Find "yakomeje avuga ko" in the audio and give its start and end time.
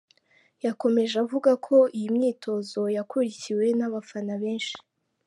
0.65-1.75